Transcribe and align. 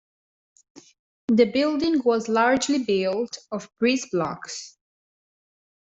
The 1.27 1.45
building 1.45 2.01
was 2.03 2.27
largely 2.27 2.83
built 2.83 3.37
of 3.51 3.69
breezeblocks 3.79 4.75